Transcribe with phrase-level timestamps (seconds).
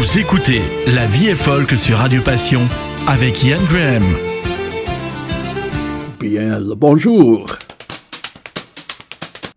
[0.00, 0.62] Vous écoutez
[0.94, 2.62] La vie est folk sur Radio Passion
[3.06, 4.02] avec Ian Graham.
[6.18, 7.44] Bien le bonjour.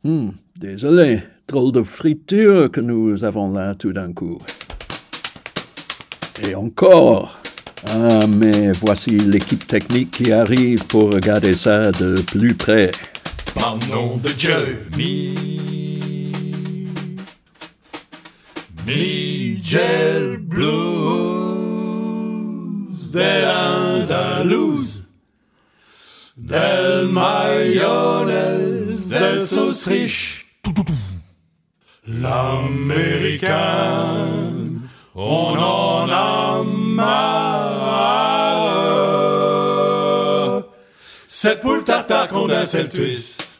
[0.03, 4.37] Hmm, désolé, drôle de friture que nous avons là tout d'un coup.
[6.45, 7.39] Et encore.
[7.87, 12.91] Ah, mais voici l'équipe technique qui arrive pour regarder ça de plus près.
[13.55, 14.89] Par nom de Dieu,
[18.85, 19.33] mi.
[19.73, 20.61] Miguel Blues
[23.11, 25.09] del Andaluz
[26.35, 30.45] del mayonnaise del sauce riche.
[32.05, 33.49] L'américain
[35.15, 38.03] on en a marre.
[41.27, 42.29] C'est pour le tartare
[42.67, 43.59] c'est le twist.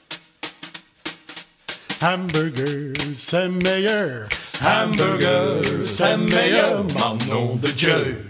[2.02, 4.28] Hamburger c'est meilleur
[4.62, 8.28] hamburger c'est meilleur mon nom de Dieu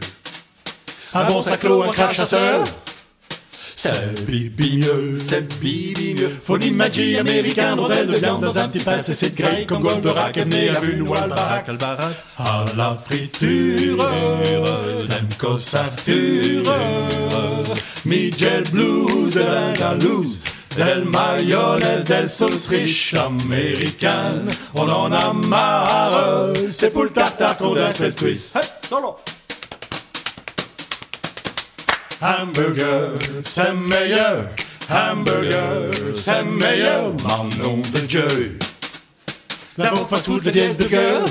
[1.14, 2.64] un bon saclo, un crash chasseur
[3.76, 6.30] c'est bibi mieux, c'est bibi mieux.
[6.30, 10.08] Folie magie américain, rondelle de viande dans un petit pain, c'est grille comme gold de
[10.08, 12.14] rackené à vue ou albarac, albarac.
[12.38, 14.08] À la friture,
[15.10, 16.64] t'aimes cossature.
[18.06, 20.40] Miguel Blues de l'Andalouse,
[20.76, 24.50] del mayonnaise, del sauce riche américaine.
[24.74, 28.56] On en a marre, c'est pour le tartare qu'on a, c'est le twist.
[28.56, 29.18] Hey, solo!
[32.22, 34.50] Hamburger, c'est meilleur.
[34.90, 37.14] Hamburger, c'est meilleur.
[37.24, 38.58] Mon nom de Dieu.
[39.78, 41.26] D'abord fast-food, le dièse de gueule.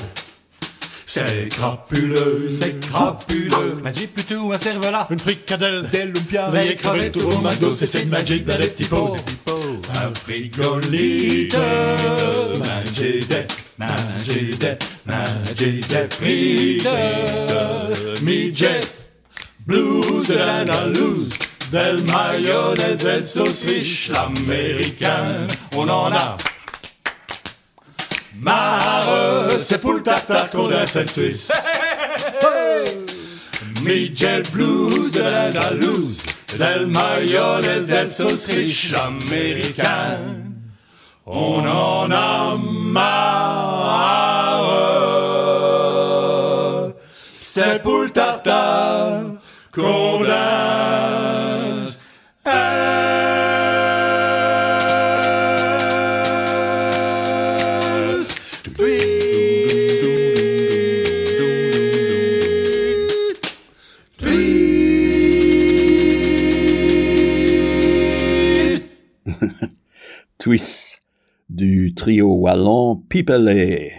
[1.15, 3.75] C'est crapuleux, c'est crapuleux.
[3.83, 5.09] Magic plutôt un cervelas.
[5.11, 8.89] Une fricadelle, Des lumpia, Veillez crever tout au McDo, c'est cette magic dans les petits
[8.89, 9.15] pots.
[9.95, 13.47] Un frigolite, manger des,
[13.77, 16.89] manger des, manger des frites.
[18.23, 18.81] Midget,
[19.67, 21.29] blues de l'Andalouse,
[21.71, 26.39] del mayonnaise, del sauce riche, l'américaine, on en a
[29.59, 31.53] c'est pour le tartare qu'on a cette twist.
[33.83, 36.23] Miguel Blues de l'Andalouse,
[36.59, 40.55] del mayonnaise, del sauce riche, l'américaine,
[41.27, 43.23] on en a marre,
[47.39, 48.03] c'est pour
[71.49, 73.93] Du trio wallon Pipelet,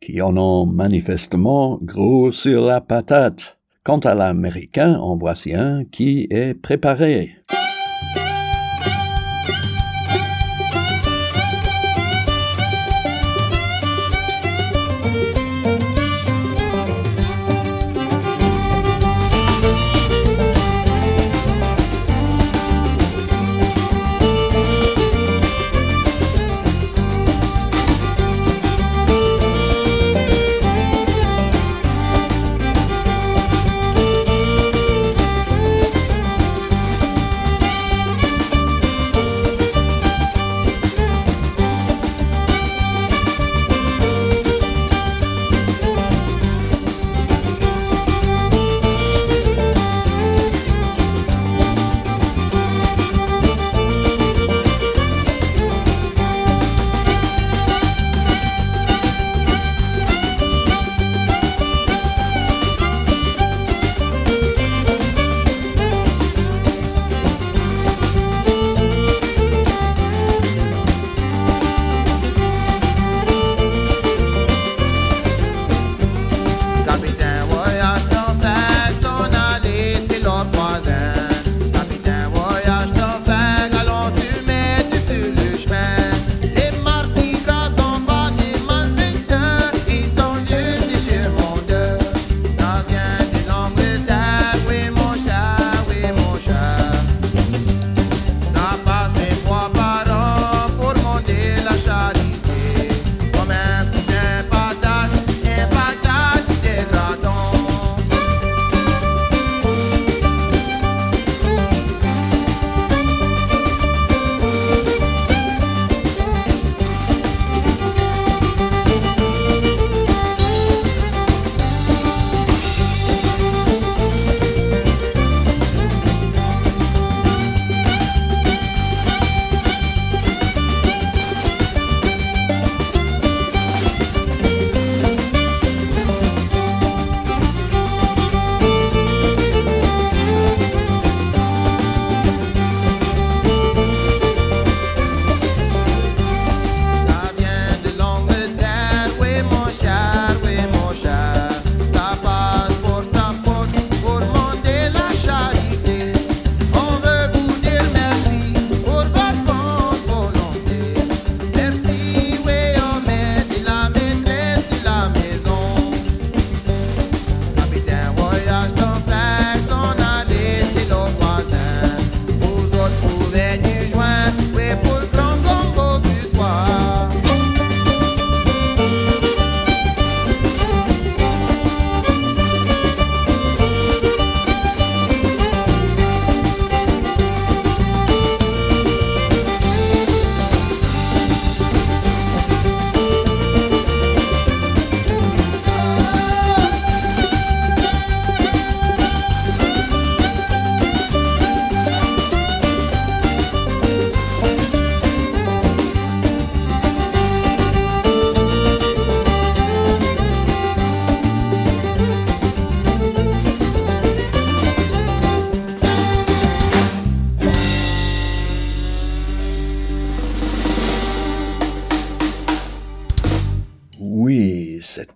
[0.00, 3.58] qui en ont manifestement gros sur la patate.
[3.84, 7.36] Quant à l'américain, en voici un qui est préparé.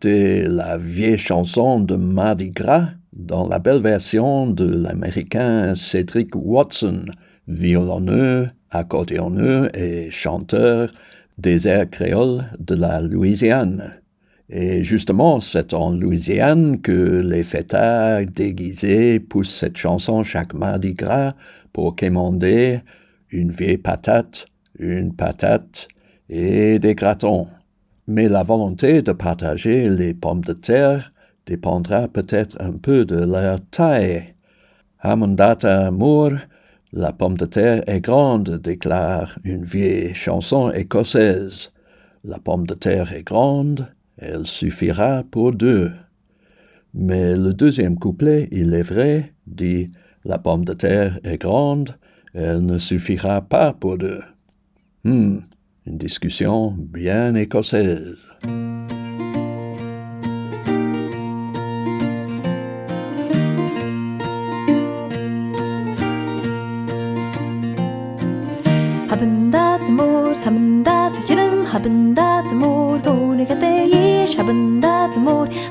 [0.02, 7.04] C'était la vieille chanson de Mardi Gras dans la belle version de l'américain Cedric Watson,
[7.46, 10.90] violonneux, accordéonneux et chanteur
[11.38, 13.94] des airs créoles de la Louisiane.
[14.48, 21.34] Et justement, c'est en Louisiane que les fêtards déguisés poussent cette chanson chaque mardi gras
[21.72, 22.80] pour quémander
[23.30, 24.46] une vieille patate,
[24.80, 25.86] une patate
[26.28, 27.46] et des gratons.
[28.08, 31.12] Mais la volonté de partager les pommes de terre
[31.46, 34.34] dépendra peut-être un peu de leur taille.
[34.98, 36.38] Hamundata Moore,
[36.92, 41.72] la pomme de terre est grande, déclare une vieille chanson écossaise.
[42.24, 43.88] La pomme de terre est grande,
[44.18, 45.92] elle suffira pour deux.
[46.94, 49.90] Mais le deuxième couplet, il est vrai, dit
[50.24, 51.96] La pomme de terre est grande,
[52.34, 54.22] elle ne suffira pas pour deux.
[55.04, 55.38] Hmm,
[55.86, 58.16] une discussion bien écossaise.
[69.92, 70.32] Mor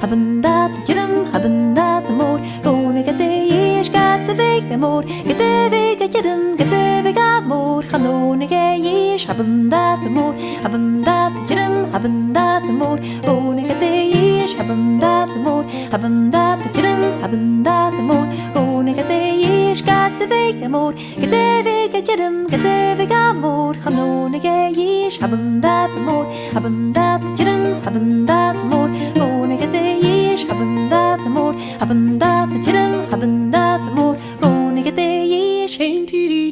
[0.01, 1.81] habanda jiram habanda
[7.51, 13.75] mor Chanone ge yish Haben dat moord hebben dat jirim hebben dat moord Gone ge
[13.83, 19.81] de yish Haben dat moord hebben dat jirim hebben dat moord Gone ge de yish
[19.87, 25.19] Gat de vega moord Gat de vega jirim Gat de vega moord Chanone ge yish
[25.19, 31.23] Haben dat moord hebben dat jirim hebben dat moord Gone ge de yish Haben dat
[31.35, 32.93] moord hebben dat jirim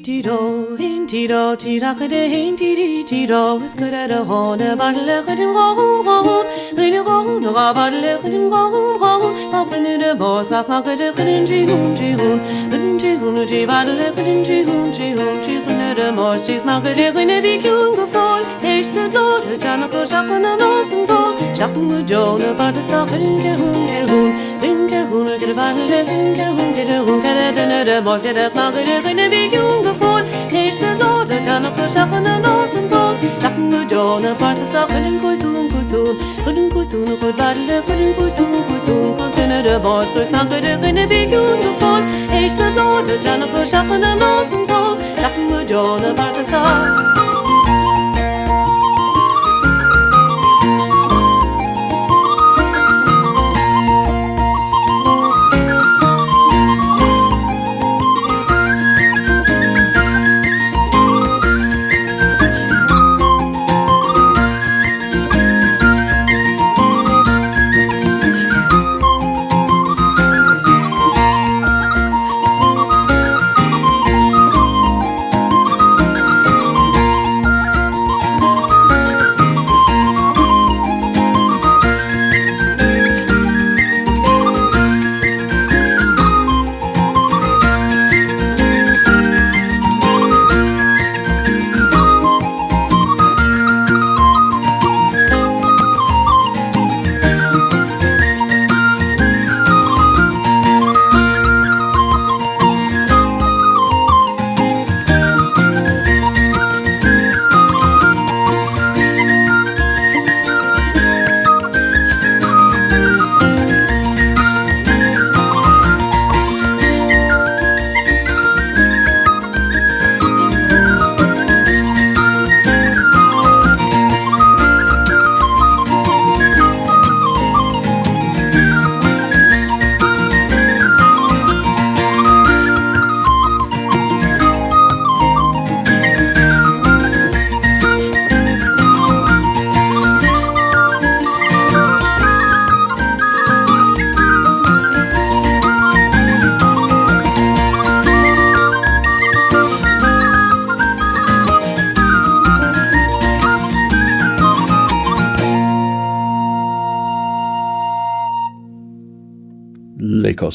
[0.05, 6.45] tiro hin tiro tirach de hin tiri tiro is kerere hone bar lechen rohun rohun
[6.79, 11.45] rin rohun ra bar lechen rohun rohun auf in de bos auf mag de rin
[11.51, 12.39] ji hun ji hun
[12.73, 16.59] rin ji hun ji bar lechen ji hun ji hun ji hun de mos ji
[16.69, 18.41] mag de rin bi kun gefol
[18.75, 21.19] ich de lot de jana ko schaffen am losen go
[21.53, 24.31] schaffen de jone bar de sachen ge hun ge hun
[24.63, 28.33] rin ge hun ge bar lechen ge hun ge hun ge de de mos ge
[28.41, 29.88] de mag de rin bi kun
[30.79, 33.15] der Lord, der Tan auf der Schaffen der Nosen Ton.
[33.41, 37.81] Lachen wir John, der Part ist auch in den Kulturen, Kulturen, Kulturen, Kulturen, Kulturen, to
[38.15, 43.43] Kulturen, Kulturen, Kulturen, der Boss, Kulturen, Kulturen, Kulturen, Kulturen, Kulturen, Ich to Lord, der Tan
[43.43, 44.97] auf der Schaffen der Nosen Ton.
[45.21, 47.28] Lachen wir to der Part ist auch.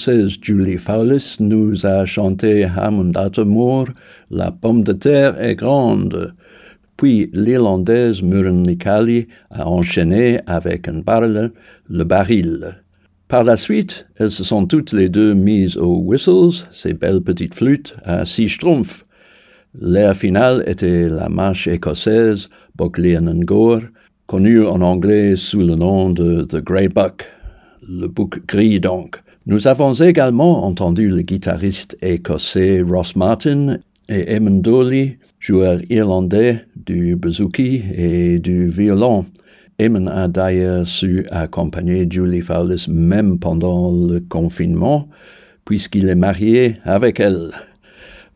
[0.09, 2.67] Julie Fowlis nous a chanté
[3.47, 3.89] Moore,
[4.31, 6.35] La pomme de terre est grande.
[6.97, 11.53] Puis l'Irlandaise Muren Nikali a enchaîné avec un barrel
[11.89, 12.83] le baril.
[13.29, 17.55] Par la suite, elles se sont toutes les deux mises aux whistles, ces belles petites
[17.55, 19.07] flûtes, à six schtroumpfs.
[19.81, 23.83] L'air final était la marche écossaise, Boclean Gore,
[24.27, 27.27] connu en anglais sous le nom de The Grey Buck,
[27.89, 29.24] le bouc gris donc.
[29.47, 33.77] Nous avons également entendu le guitariste écossais Ross Martin
[34.09, 39.27] et Eamon Dooley, joueur irlandais du bouzouki et du violon.
[39.79, 45.11] Eamon a d'ailleurs su accompagner Julie Fowlis même pendant le confinement,
[45.67, 47.51] puisqu'il est marié avec elle.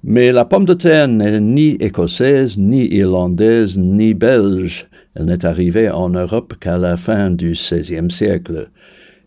[0.05, 4.87] Mais la pomme de terre n'est ni écossaise, ni irlandaise, ni belge.
[5.15, 8.69] Elle n'est arrivée en Europe qu'à la fin du XVIe siècle.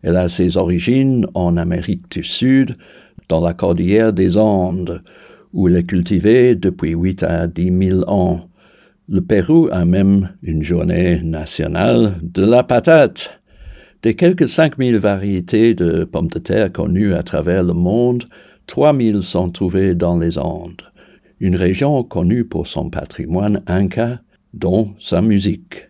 [0.04, 2.76] Elle a ses origines en Amérique du Sud,
[3.30, 5.04] dans la cordillère des Andes,
[5.54, 8.50] où elle est cultivée depuis huit à dix mille ans.
[9.10, 13.42] Le Pérou a même une journée nationale de la patate.
[14.02, 18.26] Des quelques cinq mille variétés de pommes de terre connues à travers le monde,
[18.68, 20.82] 3000 sont trouvés dans les Andes,
[21.40, 24.22] une région connue pour son patrimoine inca,
[24.54, 25.88] dont sa musique.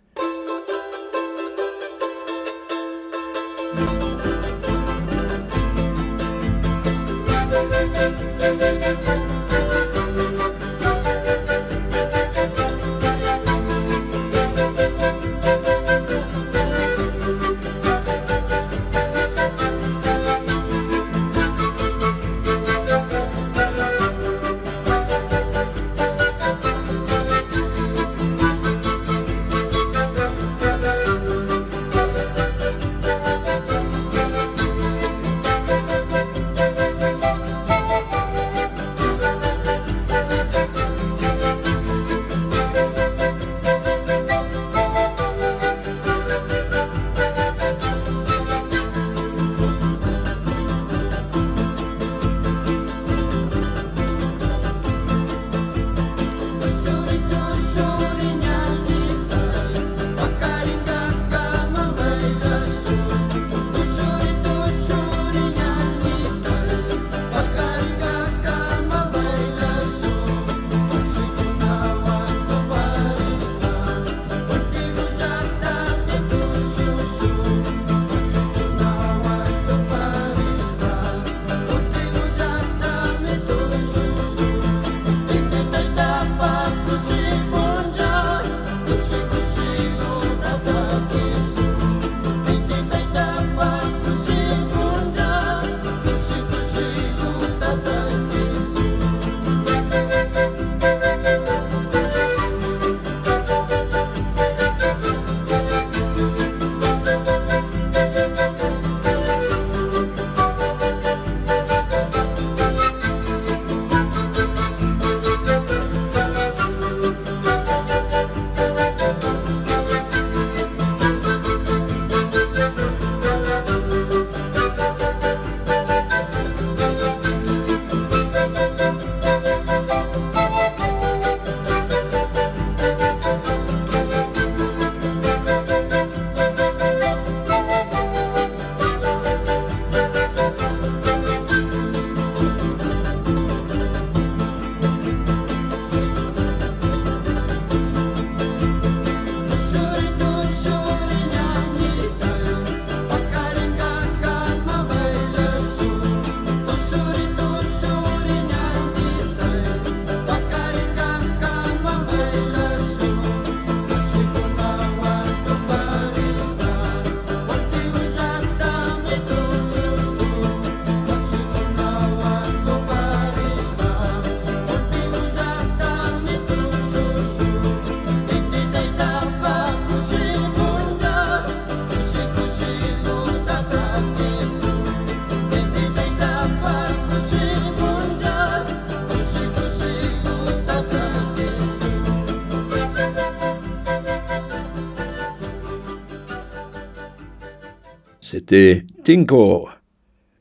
[198.52, 199.70] Tinko.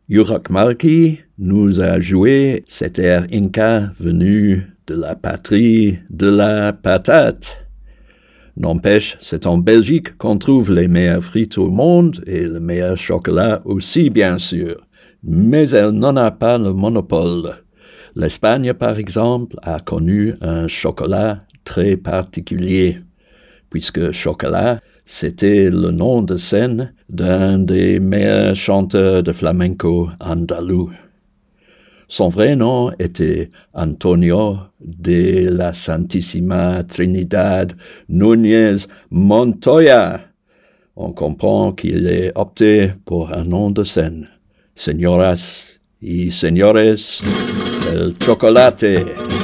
[0.09, 7.57] Yurak Marki nous a joué cet air inca venu de la patrie de la patate.
[8.57, 13.62] N'empêche, c'est en Belgique qu'on trouve les meilleurs frites au monde et le meilleur chocolat
[13.64, 14.85] aussi, bien sûr.
[15.23, 17.62] Mais elle n'en a pas le monopole.
[18.17, 22.99] L'Espagne, par exemple, a connu un chocolat très particulier,
[23.71, 24.81] puisque chocolat
[25.12, 30.93] c'était le nom de scène d'un des meilleurs chanteurs de flamenco andalou.
[32.07, 37.73] Son vrai nom était Antonio de la Santissima Trinidad
[38.09, 40.21] Núñez Montoya.
[40.95, 44.29] On comprend qu'il est opté pour un nom de scène.
[44.76, 47.21] Señoras y señores,
[47.93, 49.39] el chocolate.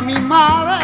[0.00, 0.75] mi madre.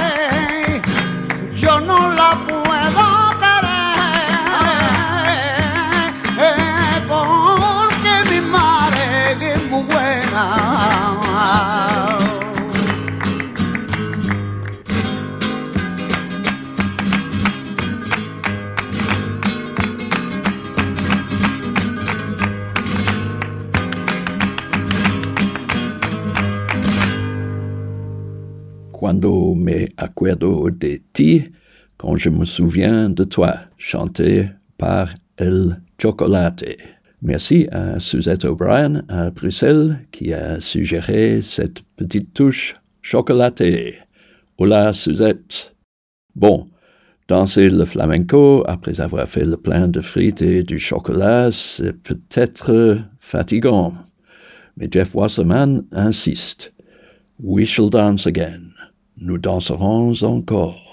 [29.13, 31.45] Me acuerdo de ti,
[31.99, 34.49] quand je me souviens de toi, chanté
[34.79, 36.65] par El Chocolate.
[37.21, 43.99] Merci à Suzette O'Brien à Bruxelles qui a suggéré cette petite touche chocolatée.
[44.57, 45.75] Hola Suzette.
[46.35, 46.65] Bon,
[47.29, 52.99] danser le flamenco après avoir fait le plein de frites et du chocolat, c'est peut-être
[53.21, 53.93] fatigant.
[54.79, 56.73] Mais Jeff Wasserman insiste.
[57.39, 58.72] We shall dance again.
[59.25, 60.92] Nous danserons encore.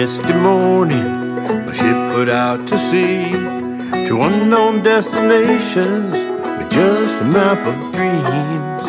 [0.00, 1.12] Misty morning,
[1.68, 3.32] a ship put out to sea
[4.06, 6.14] to unknown destinations
[6.58, 8.86] with just a map of dreams.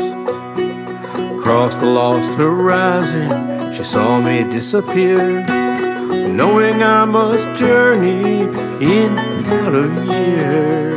[1.37, 5.43] Across the lost horizon, she saw me disappear,
[6.29, 8.43] knowing I must journey
[8.79, 10.90] in and out of years.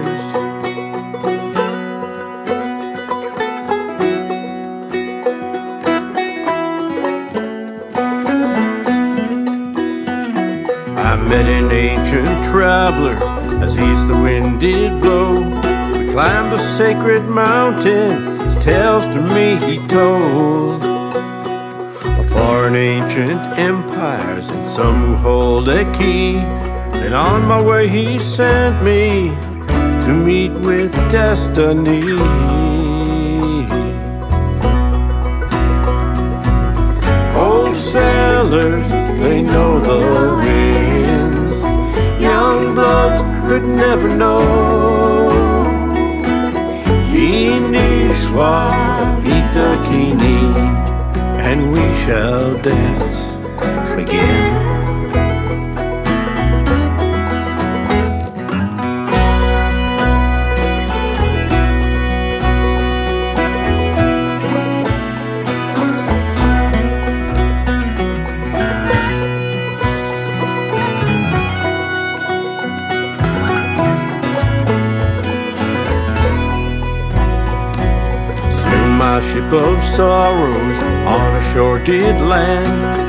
[14.64, 15.40] Did blow.
[15.92, 20.82] We climbed a sacred mountain, his tales to me he told.
[22.18, 26.36] Of foreign ancient empires and some who hold a key.
[27.04, 29.28] And on my way he sent me
[30.06, 32.63] to meet with destiny.
[43.96, 44.40] Never know.
[47.14, 48.54] Inishwa
[49.36, 50.38] Itakini,
[51.38, 53.36] and we shall dance
[53.96, 54.33] again.
[79.96, 83.02] Sorrows on a shore did land.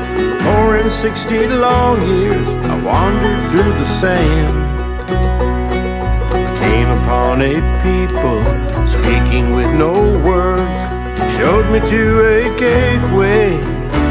[0.44, 4.56] For in sixty long years I wandered through the sand.
[6.34, 8.42] I came upon a people
[8.88, 10.70] speaking with no words.
[11.36, 12.04] Showed me to
[12.36, 13.60] a gateway.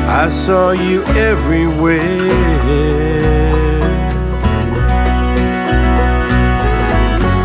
[0.07, 2.03] I saw you everywhere.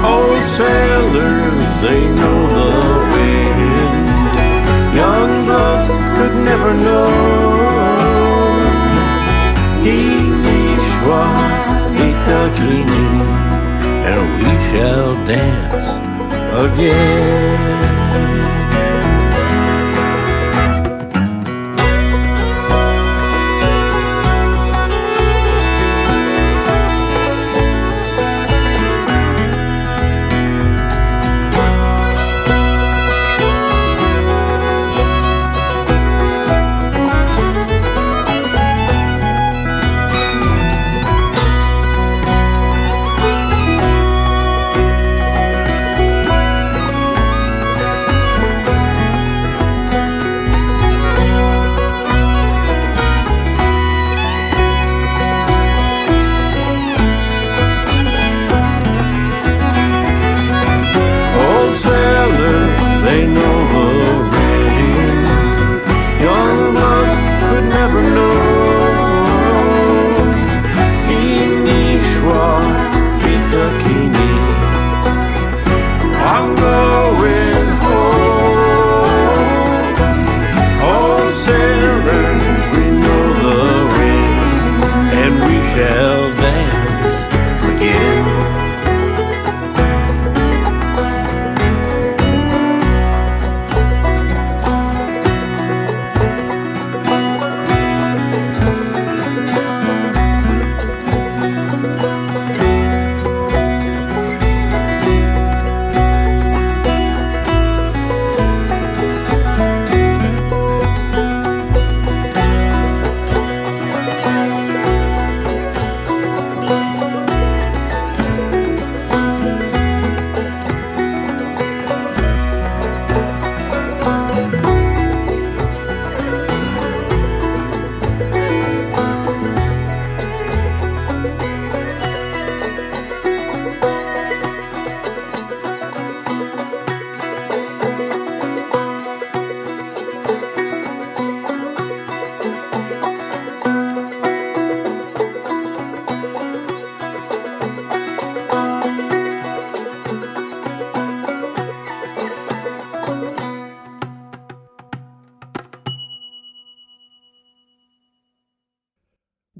[0.03, 2.68] Old sailors, they know the
[6.59, 7.09] never know.
[9.83, 11.23] Inishwa
[12.05, 13.05] Itakini,
[14.09, 15.87] and we shall dance
[16.65, 17.88] again.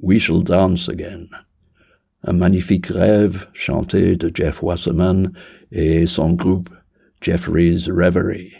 [0.01, 1.27] We Shall Dance Again.
[2.23, 5.31] Un magnifique rêve chanté de Jeff Wasserman
[5.71, 6.69] et son groupe
[7.21, 8.53] Jeffrey's Reverie.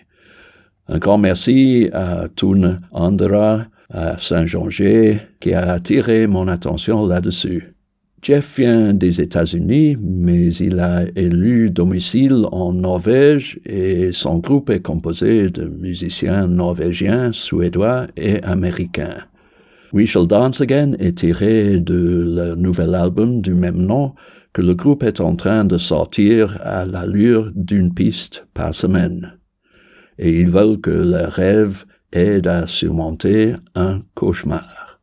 [0.89, 7.73] Un grand merci à Toon Andra, à Saint-Georges, qui a attiré mon attention là-dessus.
[8.21, 14.82] Jeff vient des États-Unis, mais il a élu domicile en Norvège et son groupe est
[14.82, 19.29] composé de musiciens norvégiens, suédois et américains.
[19.91, 24.13] We Shall Dance Again est tiré de leur nouvel album du même nom
[24.54, 29.34] que le groupe est en train de sortir à l'allure d'une piste par semaine.
[30.19, 34.99] Et ils veulent que leur rêve aide à surmonter un cauchemar.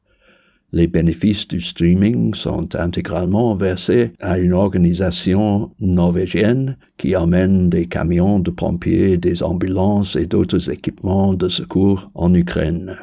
[0.71, 8.39] Les bénéfices du streaming sont intégralement versés à une organisation norvégienne qui emmène des camions
[8.39, 12.97] de pompiers, des ambulances et d'autres équipements de secours en Ukraine.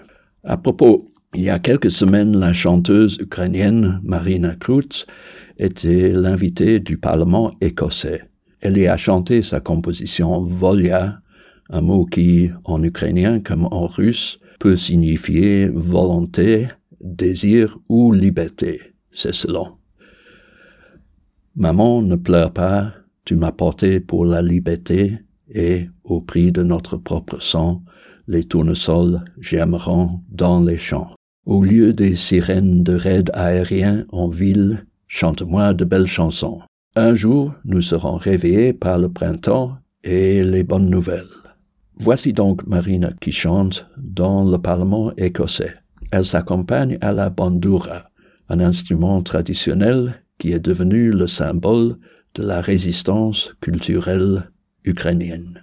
[0.43, 5.05] À propos, il y a quelques semaines, la chanteuse ukrainienne Marina Krutz
[5.57, 8.21] était l'invitée du Parlement écossais.
[8.61, 11.21] Elle y a chanté sa composition Volia,
[11.69, 16.67] un mot qui, en ukrainien comme en russe, peut signifier volonté,
[17.01, 18.81] désir ou liberté.
[19.11, 19.77] C'est selon.
[21.55, 22.93] Maman, ne pleure pas,
[23.25, 25.19] tu m'as porté pour la liberté,
[25.49, 27.83] et, au prix de notre propre sang,
[28.27, 31.13] les tournesols germeront dans les champs.
[31.45, 36.61] Au lieu des sirènes de raids aériens en ville, chante-moi de belles chansons.
[36.95, 41.25] Un jour, nous serons réveillés par le printemps et les bonnes nouvelles.
[41.95, 45.73] Voici donc Marina qui chante dans le Parlement écossais.
[46.11, 48.09] Elle s'accompagne à la bandura,
[48.47, 51.97] un instrument traditionnel qui est devenu le symbole
[52.35, 54.49] de la résistance culturelle
[54.85, 55.61] ukrainienne.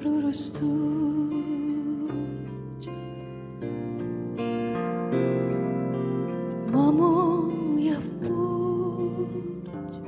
[0.00, 0.62] Проростуть.
[6.72, 10.00] Мамо, я в путь,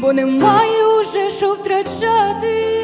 [0.00, 2.77] бо немає уже що втрачати.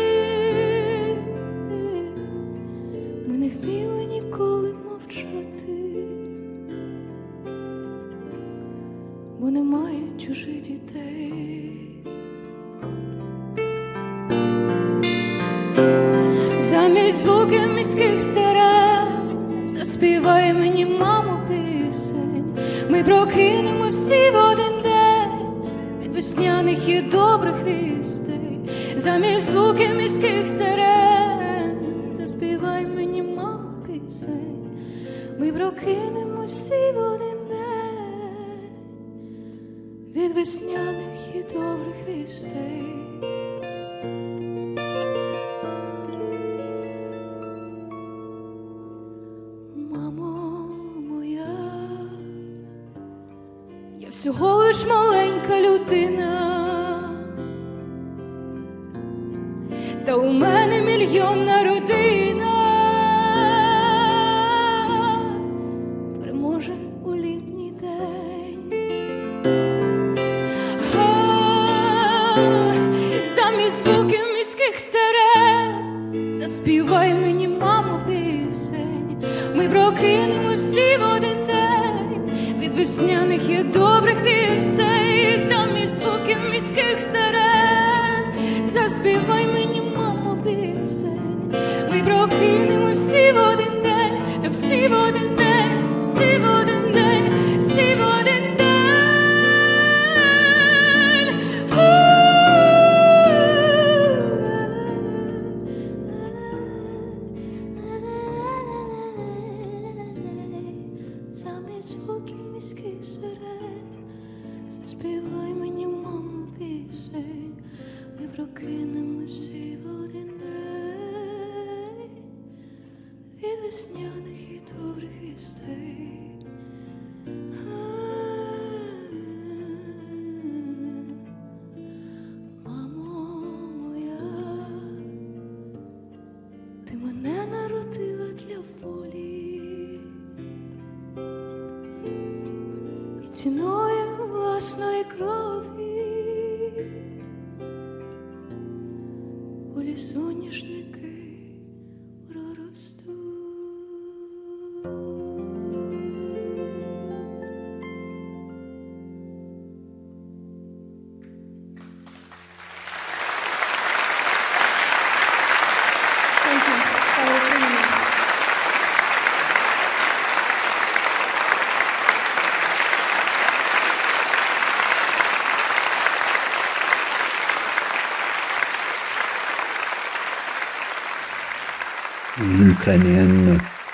[88.89, 90.14] Заспівай мені, мамо,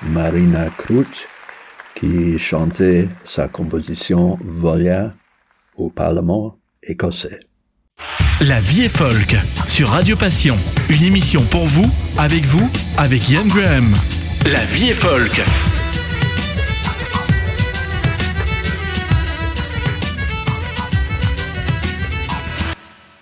[0.03, 1.29] Marina Krut,
[1.95, 5.15] qui chantait sa composition Volia
[5.77, 7.41] au Parlement écossais.
[8.49, 9.37] La vie est folk
[9.69, 10.57] sur Radio Passion.
[10.89, 13.95] Une émission pour vous, avec vous, avec Ian Graham.
[14.53, 15.43] La vie est folk.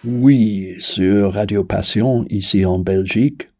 [0.05, 3.51] Oui, sur Radio Passion ici en Belgique,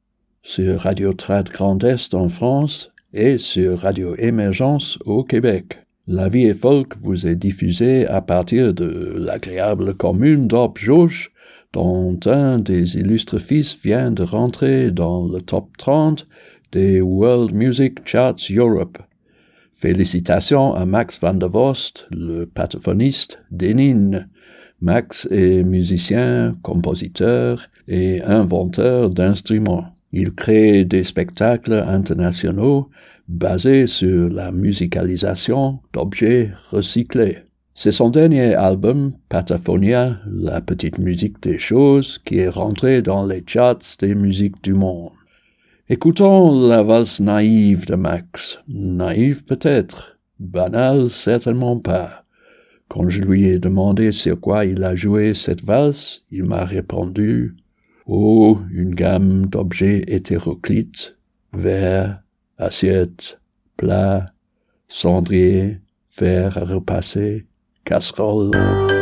[0.49, 5.77] sur Radio Trad Grand Est en France et sur Radio Émergence au Québec.
[6.07, 11.33] La vie folk vous est diffusée à partir de l'agréable commune d'Orp-Jauche,
[11.75, 16.27] dont un des illustres fils vient de rentrer dans le top 30
[16.73, 18.97] des World Music Charts Europe.
[19.75, 24.25] Félicitations à Max van der Vost, le pataphoniste d'Enin.
[24.81, 29.98] Max est musicien, compositeur et inventeur d'instruments.
[30.13, 32.89] Il crée des spectacles internationaux
[33.29, 37.39] basés sur la musicalisation d'objets recyclés.
[37.75, 43.45] C'est son dernier album, Pataphonia, la petite musique des choses, qui est rentré dans les
[43.47, 45.13] charts des musiques du monde.
[45.91, 48.59] Écoutons la valse naïve de Max.
[48.67, 52.25] Naïve peut-être, banale certainement pas.
[52.89, 57.55] Quand je lui ai demandé sur quoi il a joué cette valse, il m'a répondu
[58.11, 61.15] Oh, une gamme d'objets hétéroclites,
[61.53, 62.23] verre,
[62.57, 63.39] assiette,
[63.77, 64.33] plat,
[64.89, 67.47] cendrier, fer à repasser,
[67.85, 68.98] casserole.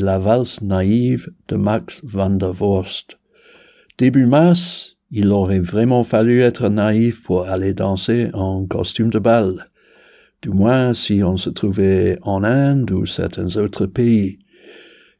[0.00, 3.18] La valse naïve de Max van der Vorst.
[3.98, 9.70] Début mars, il aurait vraiment fallu être naïf pour aller danser en costume de bal.
[10.40, 14.38] Du moins si on se trouvait en Inde ou certains autres pays,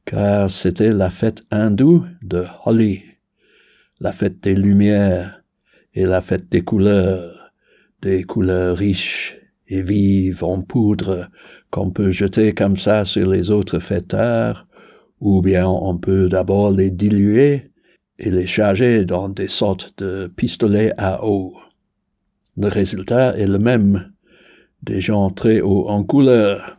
[0.06, 3.02] car c'était la fête hindoue de Holi,
[4.00, 5.42] la fête des lumières
[5.94, 7.52] et la fête des couleurs,
[8.00, 9.36] des couleurs riches
[9.68, 11.28] et vives en poudre
[11.72, 14.68] qu'on peut jeter comme ça sur les autres fêtards,
[15.20, 17.70] ou bien on peut d'abord les diluer
[18.18, 21.56] et les charger dans des sortes de pistolets à eau.
[22.58, 24.12] Le résultat est le même,
[24.82, 26.76] des gens très hauts en couleur.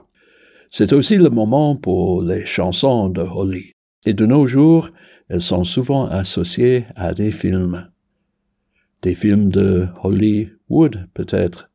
[0.70, 3.74] C'est aussi le moment pour les chansons de Holly,
[4.06, 4.92] et de nos jours,
[5.28, 7.88] elles sont souvent associées à des films.
[9.02, 11.72] Des films de Hollywood, peut-être.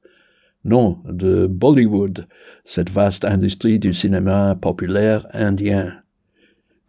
[0.69, 2.27] Non, de Bollywood,
[2.67, 6.03] cette vaste industrie du cinéma populaire indien.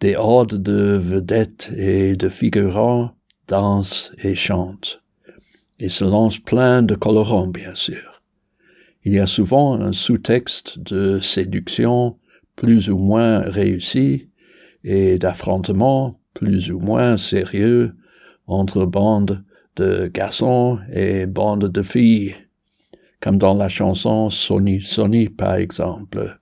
[0.02, 3.12] Des hordes de vedettes et de figurants
[3.48, 5.02] dansent et chantent,
[5.80, 8.22] et se lancent plein de colorants, bien sûr.
[9.06, 12.18] Il y a souvent un sous-texte de séduction
[12.58, 14.28] plus ou moins réussi
[14.84, 17.96] et d'affrontement plus ou moins sérieux
[18.46, 19.42] entre bandes
[19.78, 22.36] de garçons et bandes de filles,
[23.22, 26.40] comme dans la chanson Sony Sony par exemple.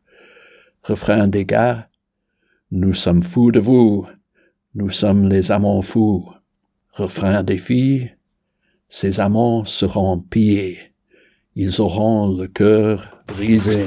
[0.83, 1.89] Refrain des gars,
[2.71, 4.07] nous sommes fous de vous,
[4.75, 6.29] nous sommes les amants fous.
[6.93, 8.15] Refrain des filles,
[8.89, 10.93] ces amants seront pillés,
[11.55, 13.85] ils auront le cœur brisé.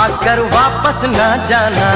[0.00, 1.88] आकर वापस न जाना।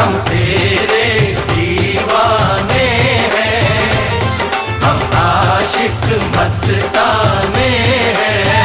[0.00, 1.04] हम तेरे
[1.50, 2.88] दीवाने
[3.34, 4.22] हैं।
[4.80, 7.70] हम आशिक मस्ताने
[8.20, 8.59] हैं।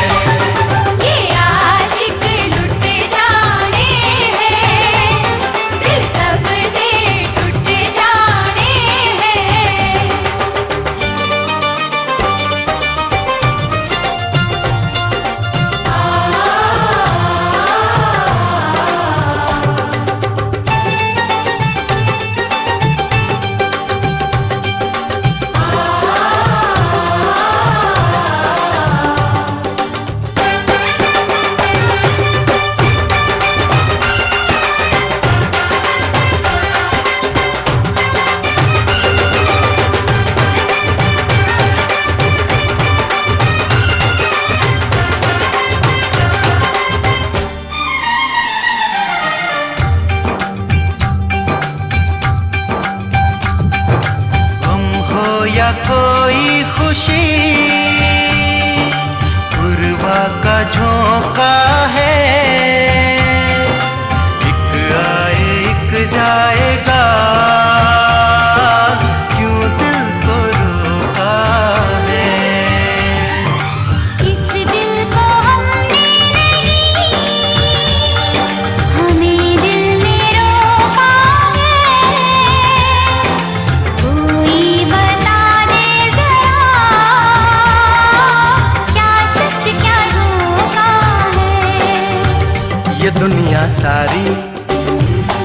[93.05, 94.23] ये दुनिया सारी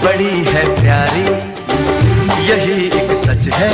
[0.04, 1.24] बड़ी है प्यारी,
[2.46, 3.72] यही एक सच है।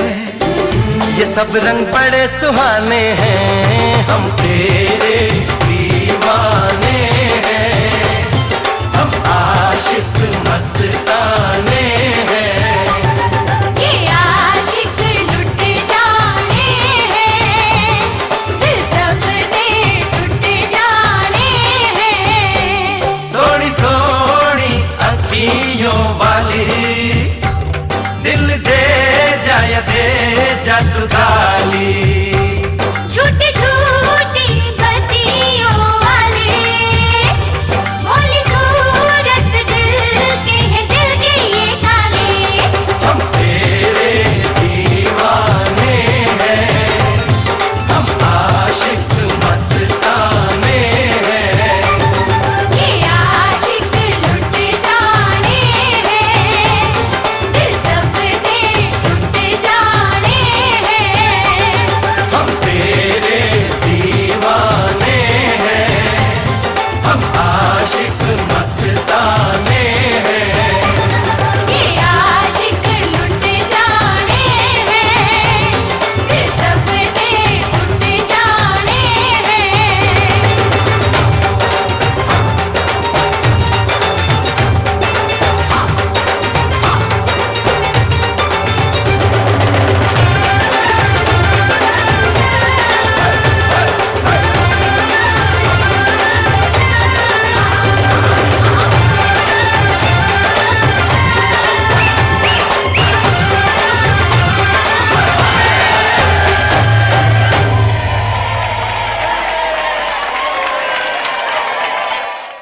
[1.19, 5.17] ये सब रंग बड़े सुहाने हैं, हम तेरे
[5.63, 6.99] दीवाने
[7.47, 8.27] हैं।
[8.97, 10.19] हम आशिक
[10.49, 11.87] मस्ताने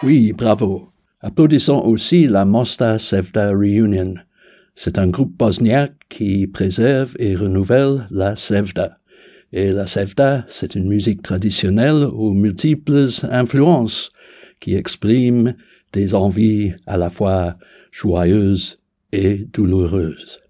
[0.05, 0.91] Oui, bravo.
[1.23, 4.17] Applaudissons aussi la Mosta Sevda Reunion.
[4.75, 8.99] C'est un groupe bosniaque qui préserve et renouvelle la Sevda.
[9.51, 14.11] Et la Sevda, c'est une musique traditionnelle aux multiples influences
[14.61, 15.55] qui exprime
[15.95, 17.57] des envies à la fois
[17.91, 18.79] joyeuses
[19.11, 20.41] et douloureuses.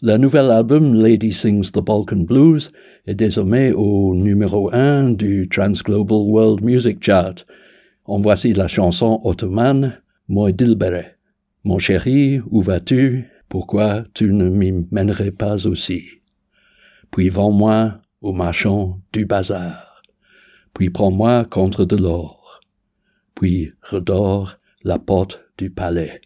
[0.00, 2.70] Le nouvel album Lady Sings the Balkan Blues
[3.06, 7.34] est désormais au numéro un du Transglobal World Music Chart.
[8.04, 11.16] En voici la chanson ottomane Moi Dilbere.
[11.64, 13.28] Mon chéri, où vas-tu?
[13.48, 16.04] Pourquoi tu ne m'y mènerais pas aussi?
[17.10, 20.02] Puis vends-moi au marchand du bazar.
[20.72, 22.60] Puis prends-moi contre de l'or.
[23.34, 26.20] Puis redore la porte du palais.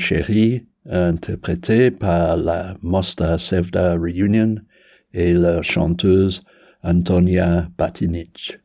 [0.00, 4.56] Chéri, interprété par la Mosta Sevda Reunion
[5.12, 6.42] et leur chanteuse
[6.82, 8.58] Antonia Batinic.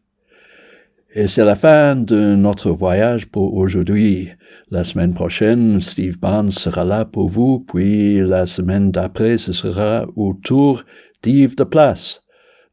[1.14, 4.30] Et c'est la fin de notre voyage pour aujourd'hui.
[4.70, 10.06] La semaine prochaine, Steve Barnes sera là pour vous, puis la semaine d'après, ce sera
[10.16, 10.84] au tour
[11.22, 12.22] d'Yves de Place.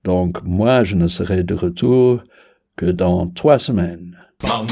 [0.02, 2.24] Donc, moi, je ne serai de retour
[2.76, 4.16] que dans trois semaines.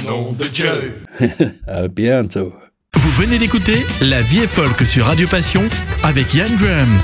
[0.09, 1.57] nom de Dieu.
[1.68, 2.53] à bientôt.
[2.97, 5.68] Vous venez d'écouter La vie est folk sur Radio Passion
[6.03, 7.01] avec Yann Graham.